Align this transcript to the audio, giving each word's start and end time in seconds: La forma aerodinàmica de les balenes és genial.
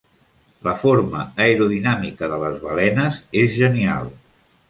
La 0.67 0.71
forma 0.83 1.19
aerodinàmica 1.45 2.31
de 2.33 2.39
les 2.45 2.57
balenes 2.65 3.19
és 3.45 3.53
genial. 3.61 4.13